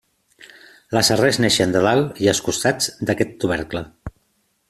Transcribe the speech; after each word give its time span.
Les 0.97 1.11
arrels 1.15 1.37
neixen 1.43 1.75
de 1.75 1.83
dalt 1.89 2.23
i 2.25 2.31
els 2.33 2.41
costats 2.47 2.91
d'aquest 3.11 3.39
tubercle. 3.45 3.87